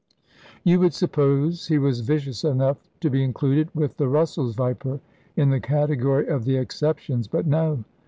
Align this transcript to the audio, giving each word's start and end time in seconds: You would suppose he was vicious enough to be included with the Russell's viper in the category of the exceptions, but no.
You 0.63 0.79
would 0.79 0.95
suppose 0.95 1.67
he 1.67 1.77
was 1.77 1.99
vicious 1.99 2.43
enough 2.43 2.89
to 3.01 3.11
be 3.11 3.23
included 3.23 3.69
with 3.75 3.97
the 3.97 4.07
Russell's 4.07 4.55
viper 4.55 4.99
in 5.35 5.51
the 5.51 5.59
category 5.61 6.25
of 6.27 6.43
the 6.43 6.57
exceptions, 6.57 7.27
but 7.27 7.45
no. 7.45 7.83